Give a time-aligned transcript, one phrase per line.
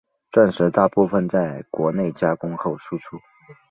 [0.31, 3.19] 钻石大部份在国内加工后输出。